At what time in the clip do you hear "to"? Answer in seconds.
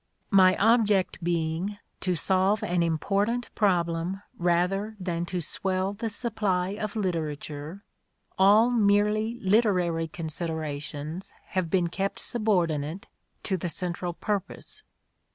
1.99-2.15, 5.27-5.41, 13.43-13.57